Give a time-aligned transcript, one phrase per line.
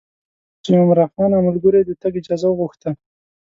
[0.63, 2.89] چې عمرا خان او ملګرو یې د تګ اجازه وغوښته.